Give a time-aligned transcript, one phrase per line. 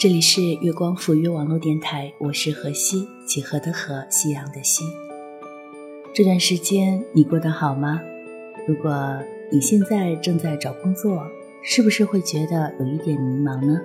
[0.00, 4.82] 这里是月光抚育网络电台，我是何西，几何的何，夕阳的西。
[6.14, 8.00] 这段时间你过得好吗？
[8.66, 9.18] 如果
[9.52, 11.26] 你现在正在找工作，
[11.62, 13.78] 是不是会觉得有一点迷茫呢？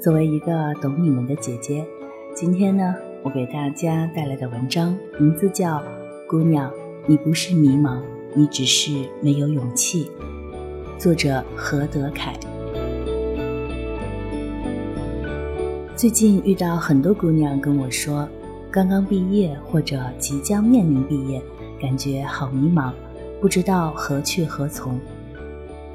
[0.00, 1.86] 作为一个懂你们的姐姐，
[2.34, 5.76] 今天呢，我给大家带来的文章名字叫
[6.28, 6.68] 《姑娘，
[7.06, 8.02] 你不是迷茫，
[8.34, 10.04] 你只是没有勇气》，
[10.98, 12.34] 作者何德凯。
[16.02, 18.28] 最近遇到很多姑娘跟我说，
[18.72, 21.40] 刚刚毕业或者即将面临毕业，
[21.80, 22.92] 感觉好迷茫，
[23.40, 24.98] 不知道何去何从。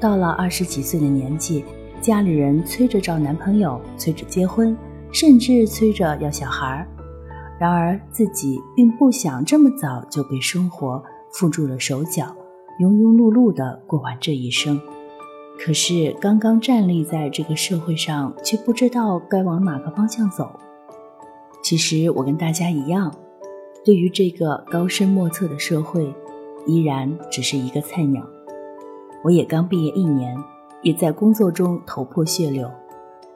[0.00, 1.62] 到了二十几岁的年纪，
[2.00, 4.74] 家里人催着找男朋友，催着结婚，
[5.12, 6.88] 甚至催着要小孩儿。
[7.60, 12.34] 然而自己并不想这么早就被生活缚住了手脚，
[12.80, 14.80] 庸庸碌碌地过完这一生。
[15.58, 20.48] 可是刚刚站立在这个社会上，却不知道该往哪个方向走。
[21.62, 23.12] 其实我跟大家一样，
[23.84, 26.14] 对于这个高深莫测的社会，
[26.64, 28.24] 依然只是一个菜鸟。
[29.24, 30.36] 我也刚毕业一年，
[30.80, 32.70] 也在工作中头破血流，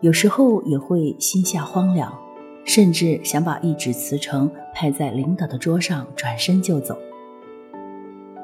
[0.00, 2.16] 有时候也会心下荒凉，
[2.64, 6.96] 甚至想把一纸辞呈拍在领导的桌上，转身就走。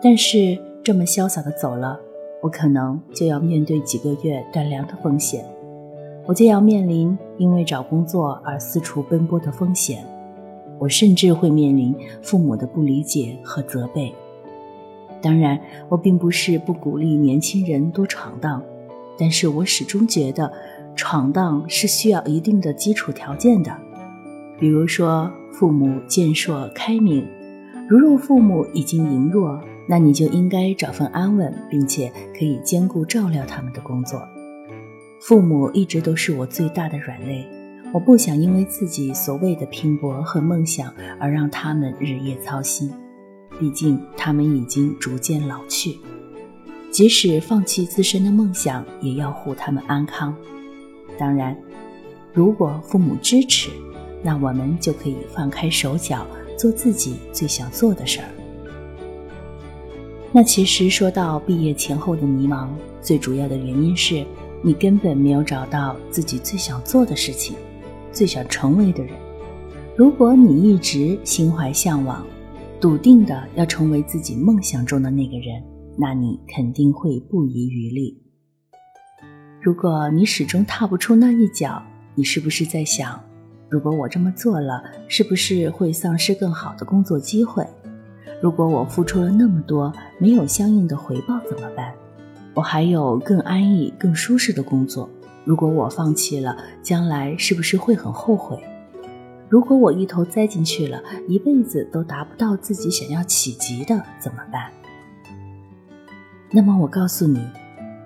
[0.03, 1.99] 但是这么潇洒的走了。
[2.41, 5.45] 我可能就要面对几个月断粮的风险，
[6.25, 10.05] 我就要面临因为找工作而四处奔波的风险，
[10.79, 14.15] 我甚至会面临父母的不理解和责备。
[15.21, 18.63] 当然，我并不是不鼓励年轻人多闯荡，
[19.19, 20.53] 但是我始终觉得，
[20.95, 23.77] 闯荡是需要一定的基础条件的，
[24.61, 27.27] 比如说父母健硕开明，
[27.89, 29.61] 如若父母已经羸弱。
[29.89, 34.23] 那你就应该找份安稳并且可以兼顾照料他们的工作。
[35.23, 37.45] 父母一直都是我最大的软肋，
[37.93, 42.93] 我不想因为自己所谓的拼搏和梦想而让他们日夜操心。
[43.59, 45.99] 毕竟他们已经逐渐老去，
[46.93, 50.37] 即使放弃自身的梦想，也要护他们安康。
[51.19, 51.57] 当然，
[52.33, 53.71] 如果父母支持，
[54.23, 56.25] 那我们就可以放开手脚，
[56.57, 58.29] 做自己最想做的事儿。
[60.31, 62.69] 那其实说到毕业前后的迷茫，
[63.01, 64.25] 最主要的原因是
[64.63, 67.57] 你根本没有找到自己最想做的事情，
[68.13, 69.15] 最想成为的人。
[69.97, 72.25] 如果你一直心怀向往，
[72.79, 75.63] 笃定的要成为自己梦想中的那个人，
[75.99, 78.23] 那你肯定会不遗余力。
[79.61, 81.83] 如果你始终踏不出那一脚，
[82.15, 83.19] 你是不是在想，
[83.69, 87.67] 如果我这么做了，是不是会丧失更好的工作机会？
[88.41, 91.93] 如果我付出了那么多，没有相应的回报怎么办？
[92.55, 95.09] 我还有更安逸、更舒适的工作。
[95.45, 98.59] 如果我放弃了，将来是不是会很后悔？
[99.49, 104.71] 如果我一头栽进去了，一辈子都达不到自己想要企及的，怎么办？
[106.51, 107.41] 那么我告诉你，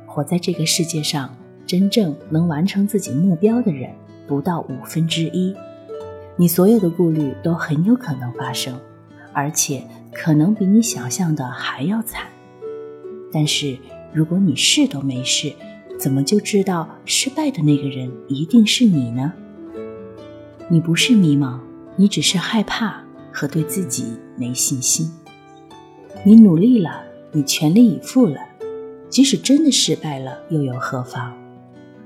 [0.06, 1.34] 活在这个世界上，
[1.66, 3.90] 真正能完成自己目标的人
[4.26, 5.54] 不到五分之一。
[6.36, 8.78] 你所有的顾虑都很有可能发生。
[9.32, 12.26] 而且可能比你想象的还要惨，
[13.32, 13.78] 但是
[14.12, 15.52] 如果你试都没试，
[15.98, 19.32] 怎么就知道失败的那个人一定是你呢？
[20.68, 21.58] 你不是迷茫，
[21.96, 23.02] 你只是害怕
[23.32, 25.10] 和对自己没信心。
[26.24, 27.02] 你努力了，
[27.32, 28.36] 你全力以赴了，
[29.08, 31.32] 即使真的失败了，又有何妨？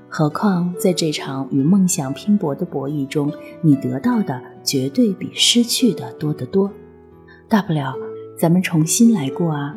[0.09, 3.31] 何况在这场与梦想拼搏的博弈中，
[3.61, 6.71] 你得到的绝对比失去的多得多。
[7.49, 7.95] 大不了
[8.37, 9.75] 咱们重新来过啊。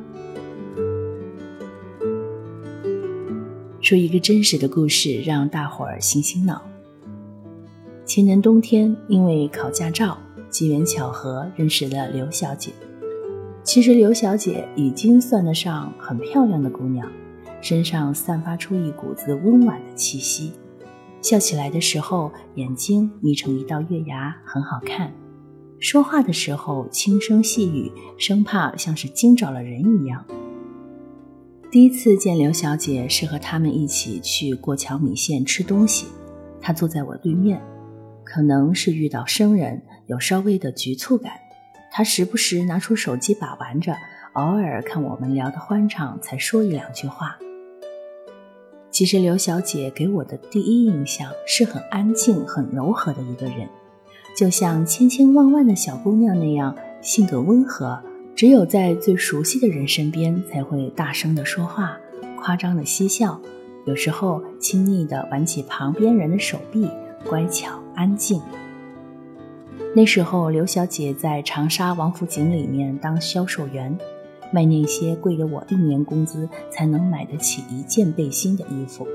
[3.80, 6.62] 说一个真实的故事让大伙儿醒醒脑。
[8.04, 10.18] 前年冬天因为考驾照
[10.48, 12.72] 机缘巧合认识了刘小姐。
[13.62, 17.08] 其实刘小姐已经算得上很漂亮的姑娘
[17.60, 20.52] 身上散发出一股子温暖的气息。
[21.22, 25.12] 笑起来的时候眼睛眯成一道月牙很好看。
[25.80, 30.22] 说话的时候轻声细语，生怕像是惊着了人一样。
[31.70, 36.06] 第一次见刘小姐是和他们一起去过桥米线吃东西，
[36.60, 37.62] 她坐在我对面，
[38.24, 41.32] 可能是遇到生人有稍微的局促感，
[41.90, 43.96] 她时不时拿出手机把玩着，
[44.34, 47.38] 偶尔看我们聊得欢畅才说一两句话。
[48.90, 53.66] 其实刘小姐给我的第一印象是很安静、很柔和的一个人，
[54.40, 58.00] 就像千千万万的小姑娘那样，性格温和。
[58.34, 61.98] 只有在最熟悉的人身边，才会大声的说话，
[62.38, 63.38] 夸张的嬉笑，
[63.84, 66.88] 有时候亲昵的挽起旁边人的手臂，
[67.28, 68.40] 乖巧安静。
[69.94, 73.94] 那时候，刘小姐在长沙王府井里面当销售员，
[74.50, 79.06] 卖那些贵得我一年工资才能买得起一件背心的衣服。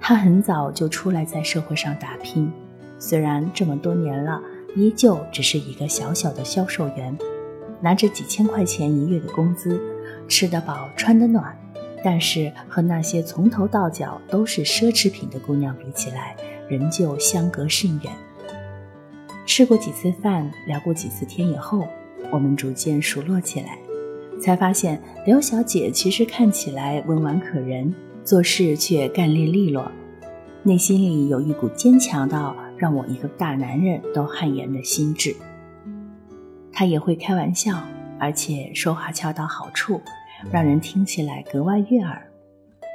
[0.00, 2.50] 她很早就出来在社会上打拼，
[2.98, 4.40] 虽然这么多年了，
[4.76, 7.16] 依旧只是一个小小的销售员。
[7.80, 9.80] 拿着几千块钱一月的工资，
[10.26, 11.56] 吃得饱，穿得暖，
[12.02, 16.36] 但是和那些从头到脚都是奢侈品的姑娘比起来，
[16.68, 18.12] 仍旧相隔甚远。
[19.46, 21.86] 吃过几次饭，聊过几次天以后，
[22.32, 23.78] 我们逐渐熟络起来，
[24.40, 29.88] 才发现刘小姐其实看起来温婉可人，做事却干练利落，
[30.64, 35.34] 内心里有一股坚强到让我一个大男人都汗颜的心智。
[36.72, 37.82] 他也会开玩笑，
[38.20, 40.00] 而且说话恰到好处，
[40.52, 42.22] 让人听起来格外悦耳。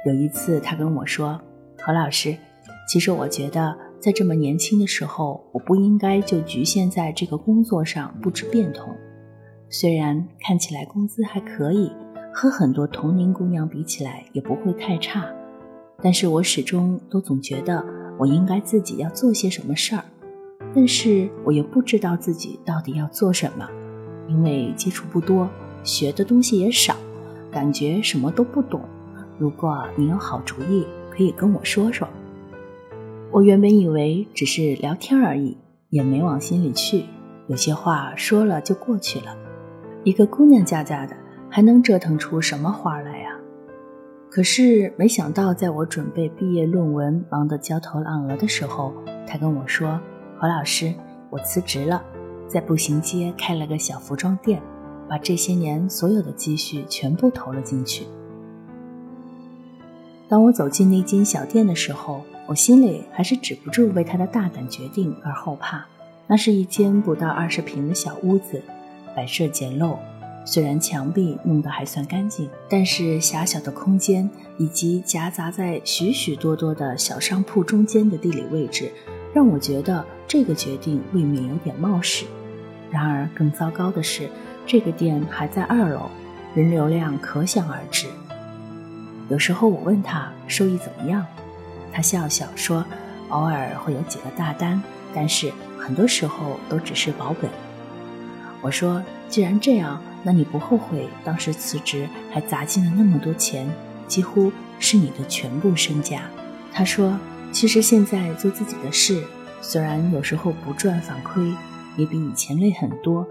[0.06, 1.40] 有一次，他跟我说
[1.78, 2.36] ：“何老师，
[2.88, 8.94] 其实我觉得在这么年轻的时候，我不应该就局限在这个工作上不知变通。
[9.68, 11.90] 虽然看起来工资还可以，
[12.32, 15.26] 和很多同龄姑娘比起来也不会太差，
[16.02, 17.84] 但是我始终都总觉得
[18.18, 20.04] 我应该自己要做些什么事儿。”
[20.74, 23.68] 但是我又不知道自己到底要做什么，
[24.28, 25.48] 因为接触不多，
[25.84, 26.96] 学的东西也少，
[27.50, 28.80] 感觉什么都不懂。
[29.38, 32.08] 如果你有好主意，可以跟我说说。
[33.30, 35.58] 我原本以为只是聊天而已，
[35.90, 37.04] 也没往心里去。
[37.48, 39.36] 有些话说了就过去了。
[40.02, 41.16] 一个姑娘家家的，
[41.50, 43.23] 还能折腾出什么花来？
[44.34, 48.92] 可是没想到，在我准备毕业论文，忙得焦头烂额的时候，
[49.24, 50.00] 他跟我说。
[50.36, 50.92] 何老师，
[51.30, 52.02] 我辞职了，
[52.48, 54.60] 在步行街开了个小服装店，
[55.08, 58.08] 把这些年所有的积蓄全部投了进去。
[60.28, 65.86] 当我走进那间小店的时候，我心里还是止不住为他的大胆决定而后怕。
[66.26, 68.60] 那是一间不到二十平的小屋子，
[69.14, 69.96] 摆设简陋，
[70.44, 78.92] 虽然墙壁弄得还算干净，但是狭小的空间以及夹杂在许许多多的小商铺中间的地理位置。
[79.32, 82.24] 让我觉得这个决定未免有点冒失。
[82.88, 84.28] 然而，更糟糕的是，
[84.64, 86.08] 这个店还在二楼，
[86.54, 88.06] 人流量可想而知。
[89.28, 91.26] 有时候我问他收益怎么样，
[91.92, 92.84] 他笑笑说
[93.30, 94.80] ：“偶尔会有几个大单，
[95.12, 97.50] 但是很多时候都只是保本。”
[98.62, 103.68] 我说：“既然这样，那你不后悔当时辞职还砸进了那么多钱，
[104.08, 104.50] 几乎
[104.80, 106.22] 是你的全部身家？”
[106.74, 107.16] 他说。
[107.52, 109.22] 其实现在做自己的事，
[109.62, 111.54] 虽然有时候不赚反亏，
[111.96, 113.24] 也比以前累很多，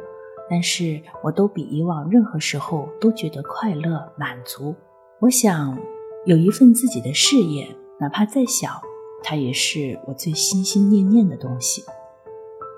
[0.49, 4.73] 但是我都比以往任何时候都觉得快乐满足。
[5.19, 5.77] 我想
[6.25, 7.67] 有一份自己的事业，
[7.99, 8.81] 哪怕再小，
[9.21, 11.83] 它也是我最心心念念的东西。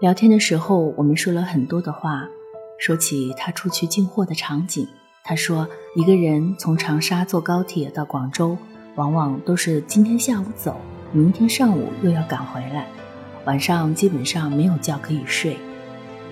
[0.02, 2.28] 聊天的时候，我们说了很多的话，
[2.78, 4.88] 说起他出去进货的场景。
[5.24, 8.58] 他说，一个人从长沙坐高铁到广州，
[8.96, 10.80] 往往都是今天下午走。
[11.12, 12.88] 明天上午又要赶回来，
[13.46, 15.58] 晚上基本上没有觉可以睡，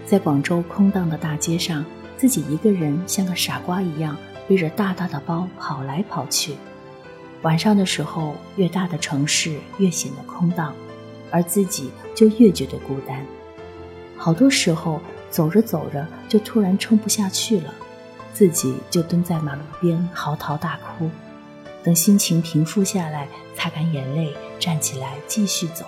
[0.05, 1.85] 在广州空荡的大街上，
[2.17, 6.55] 自己一个人像个傻瓜一样背着大大的包跑来跑去。
[7.43, 10.73] 晚上的时候，越大的城市越显得空荡，
[11.31, 13.25] 而自己就越觉得孤单。
[14.17, 15.01] 好多时候
[15.33, 17.73] 走着走着就突然撑不下去了，
[18.35, 21.09] 自己就蹲在马路边嚎啕大哭。
[21.83, 25.85] 等心情平复下来，擦干眼泪，站起来继续走。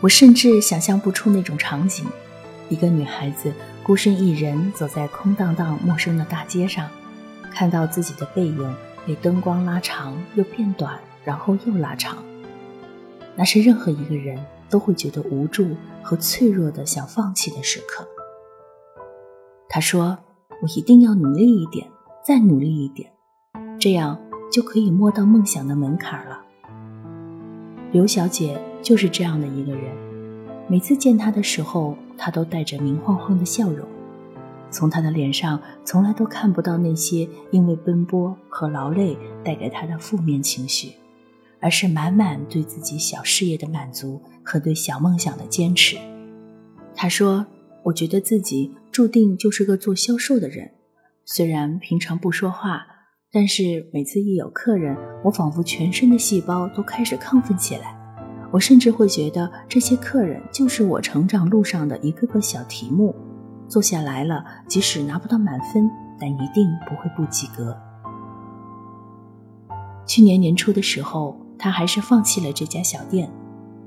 [0.00, 2.04] 我甚至想象不出那种场景：
[2.68, 6.90] 一个女孩子孤身一人走在空荡荡、陌生的大街上，
[7.52, 12.18] 看到自己的背影被灯光拉长又变短，然后又拉长。
[13.36, 18.04] 那是任何一个人都会觉得无助和脆弱的想放弃的时刻。
[19.74, 20.18] 他说
[20.60, 21.88] ：“我一定要努力一点，
[22.22, 23.10] 再努力一点，
[23.80, 24.20] 这样
[24.52, 26.42] 就可以摸到梦想的门槛了。”
[27.90, 29.96] 刘小姐就是这样的一个人，
[30.68, 33.88] 每次见她的时候，她都带着明晃晃的笑容，
[34.70, 40.92] 从她的脸上从来都看不到那些因为奔波和劳累带给她的负面情绪。
[41.64, 45.96] 而是满满对自己小事业的满足和对小梦想的坚持。
[46.92, 47.46] 他说
[47.84, 50.70] ：“我觉得自己注定就是个做销售的人，
[51.24, 52.84] 虽然平常不说话，
[53.32, 57.98] 但是每次一有客人，我仿佛全身的细胞都开始亢奋起来。
[58.52, 63.14] 我甚至会觉得这些客人就是我成长路上的一个个小题目，
[63.66, 67.76] 做下来了，即使拿不到满分，但一定不会不及格。”
[70.06, 71.40] 去年年初的时候。
[71.58, 73.30] 他还是放弃了这家小店，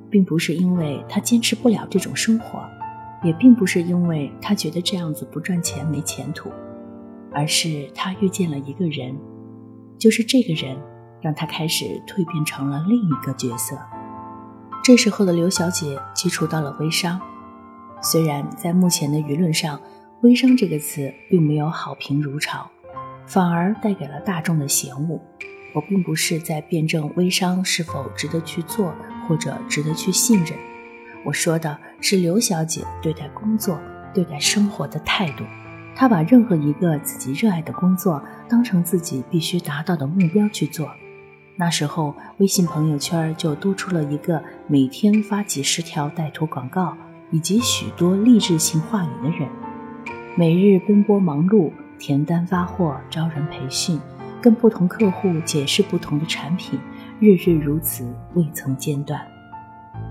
[0.10, 2.64] 并不是因为他坚持不了这种生活，
[3.25, 6.51] 也并不是因为他觉得这样子不赚钱没前途，
[7.34, 9.17] 而是他遇见了一个人，
[9.98, 10.77] 就是这个人
[11.22, 13.75] 让他开始蜕变成了另一个角色。
[14.84, 17.20] 这时候的刘小姐接触到了微商，
[18.00, 19.82] 虽然在目前的舆论上，
[20.22, 22.70] 微商这个词并没有好评如潮，
[23.25, 25.20] 反而带给了大众的嫌恶。
[25.74, 28.94] 我并不是在辩证微商是否值得去做
[29.27, 30.53] 或者值得去信任，
[31.25, 31.77] 我说的
[32.08, 33.80] 是刘小姐对待工作、
[34.14, 35.44] 对待生活的态度。
[35.96, 40.88] 她把任何一个自己热爱的工作当成自己必须达到的目标去做。
[41.56, 46.96] 那时候，微信朋友圈就多出了一个每天发几十条带图广告
[47.32, 49.50] 以及许多励志性话语的人，
[50.36, 54.00] 每日奔波忙碌，填单发货，招人培训。
[54.40, 56.80] 跟不同客户解释不同的产品，
[57.20, 59.20] 日日如此，未曾间断。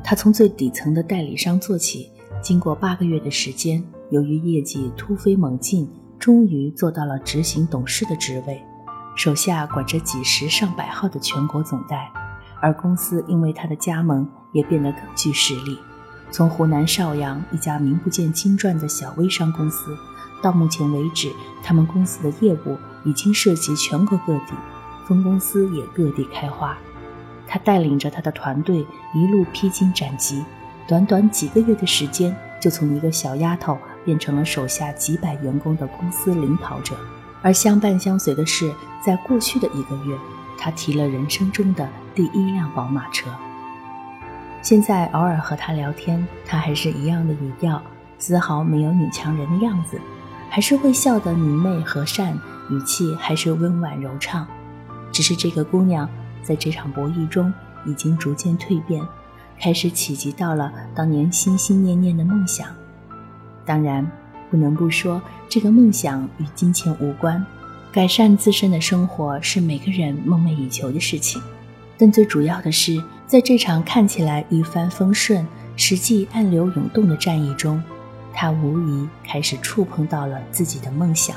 [0.05, 2.11] 他从最底层的代理商做起，
[2.43, 8.63] 经过八个月的时间，由于业绩突飞猛进，终于做到了执行董事的职位，
[9.17, 12.13] 手下管着几十上百号的全国总代。
[12.61, 15.79] 而公司因为他的加盟，也变得更具实力。
[16.31, 19.97] 从湖南邵阳一家名不见经传的小微商公司，
[20.43, 21.31] 到目前为止，
[21.63, 22.77] 他们公司的业务。
[23.07, 24.55] 已经涉及全国各地，
[25.07, 26.75] 分公司也各地开花。
[27.47, 30.45] 他带领着他的团队一路披荆斩棘，
[30.87, 36.95] 短短几个月的时间，就从一个小丫头变成了手下几百员工的公司领跑者。
[37.43, 38.73] 而相伴相随的是，
[39.05, 40.17] 在过去的一个月，
[40.59, 43.31] 他提了人生中的第一辆宝马车。
[44.63, 47.83] 现在偶尔和他聊天，他还是一样的语调，
[48.19, 50.01] 丝毫没有女强人的样子，
[50.49, 52.39] 还是会笑得明媚和善。
[52.71, 54.47] 语气还是温婉柔畅，
[55.13, 56.09] 只是这个姑娘
[56.45, 57.53] 在这场博弈中
[57.87, 59.03] 已经逐渐蜕变，
[59.59, 62.69] 开始企及到了当年心心念念的梦想。
[63.65, 64.09] 当然，
[64.51, 67.45] 不能不说这个梦想与金钱无关，
[67.91, 71.43] 改善自身的生活是每个人梦寐以求的事情。
[71.97, 75.47] 但最主要的是，在这场看起来一帆风顺，
[75.77, 77.83] 实际暗流涌动的战役中，
[78.33, 81.37] 他无疑开始触碰到了自己的梦想。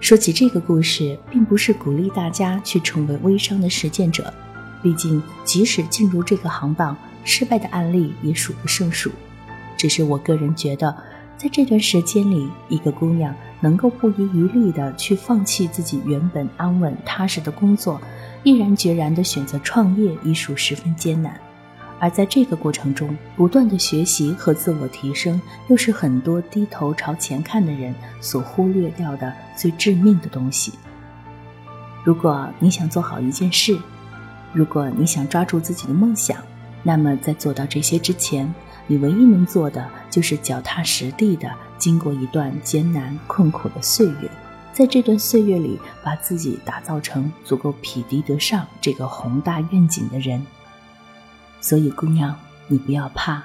[0.00, 4.32] 说起这个故事，并不是鼓励大家去成为微商的实践者，
[4.82, 9.10] 毕竟即使进入这个行当，失败的案例也数不胜数。
[9.78, 10.94] 只是我个人觉得，
[11.38, 17.98] 在这段时间里，一个姑娘能够不遗余力地去放弃自己原本安稳踏实的工作，
[18.42, 21.40] 毅然决然地选择创业，已属十分艰难。
[22.04, 30.74] 而在这个过程中，不断的学习和自我提升，又是很多低头朝前看的人所忽略掉的最致命的东西。
[32.04, 33.80] 如果你想做好一件事，
[34.52, 36.36] 如果你想抓住自己的梦想，
[36.82, 38.54] 那么在做到这些之前，
[38.86, 44.30] 你唯一能做的就是脚踏实地的经过一段艰难困苦的岁月，
[44.74, 50.44] 在这段岁月里，把自己打造成足够匹敌得上这个宏大愿景的人。
[51.66, 52.36] 所以，姑娘，
[52.68, 53.42] 你不要怕，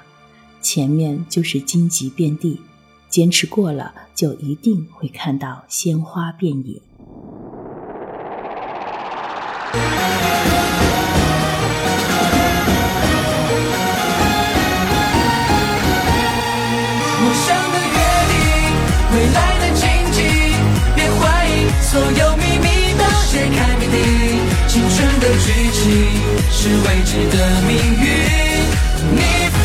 [0.60, 2.60] 前面就是荆棘遍地，
[3.08, 6.82] 坚持过了，就一定会看到鲜花遍野。
[17.22, 17.96] 陌生的约
[18.28, 18.36] 定，
[19.14, 20.20] 未来的荆棘，
[20.94, 21.50] 别怀疑，
[21.80, 23.79] 所有秘密都揭开，
[25.38, 28.04] 是未知的命运，
[29.14, 29.20] 逆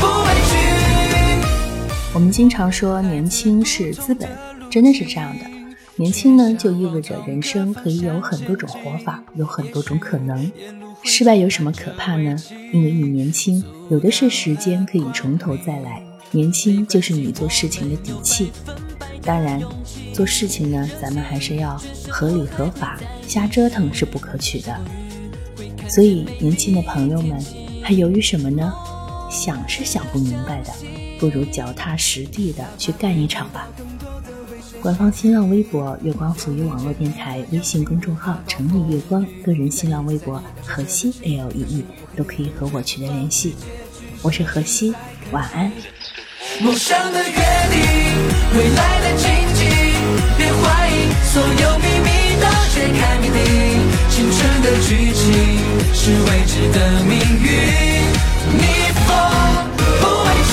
[0.00, 0.52] 不畏惧。
[2.14, 4.28] 我们经常说年轻是资本，
[4.70, 5.44] 真的是这样的。
[5.96, 10.50] 年轻呢，就意味着人生可以有很多种活法，有很多种可能。
[11.04, 12.34] 失败有什么可怕呢？
[12.72, 16.02] 因为你年轻，有的是时间可以从头再来。
[16.30, 18.50] 年轻就是你做事情的底气。
[19.22, 19.60] 当然，
[20.12, 24.78] 做事情呢，咱们还是要合理合法，瞎折腾是不可取的。
[25.88, 27.42] 所以，年轻的朋友们，
[27.82, 28.72] 还犹豫什么呢？
[29.30, 30.72] 想是想不明白的，
[31.18, 33.66] 不如脚踏实地的去干一场吧。
[34.82, 41.84] 官方新浪微博“月光浮语网络电台”微信公众号“成立月光”个人新浪微博“河西 L E E”
[42.16, 43.54] 都可以和我取得联系。
[44.22, 44.92] 我是河西，
[45.30, 45.70] 晚安。
[46.60, 47.34] 梦想的约
[47.70, 47.80] 定，
[48.58, 49.16] 未来的，
[50.36, 50.90] 别怀疑，
[51.24, 52.08] 所有秘密
[52.40, 53.38] 都揭开谜底。
[54.10, 55.22] 青春的剧情
[55.94, 57.12] 是未知的命
[57.42, 57.46] 运，
[58.58, 58.62] 逆
[59.06, 59.08] 风
[60.00, 60.52] 不畏惧。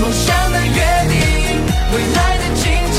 [0.00, 1.12] 梦想的约定，
[1.92, 2.62] 未来的荆
[2.92, 2.98] 棘，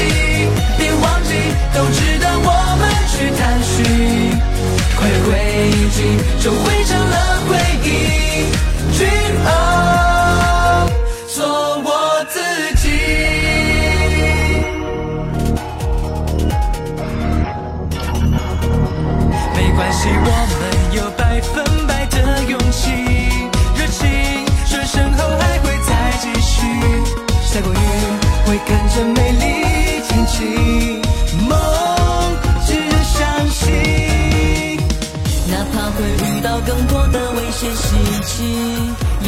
[0.77, 1.30] 别忘记。
[1.74, 2.50] 都值得我
[2.80, 3.74] 们去探寻，
[4.98, 5.30] 快乐轨
[5.91, 5.98] 迹
[6.44, 7.13] 就汇成了
[7.48, 7.50] 回
[7.84, 7.88] 忆。
[8.98, 9.81] Dream on，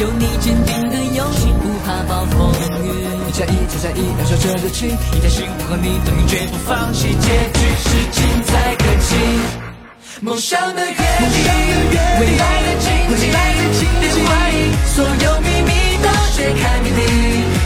[0.00, 2.52] 有你坚定的勇气，不怕暴风
[2.82, 2.86] 雨。
[3.28, 9.10] 一加一再加一，燃烧着热情，一条心，我和你等于绝不放弃，结局是近在可及。
[10.20, 10.98] 梦想的约定，
[12.20, 12.86] 未来的荆
[13.18, 13.22] 棘，
[14.00, 15.70] 别怀疑，所有秘密
[16.02, 17.00] 都揭开谜底。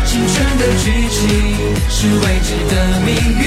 [0.06, 1.18] 青春的剧情
[1.90, 3.46] 是未知的命运，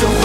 [0.00, 0.23] 都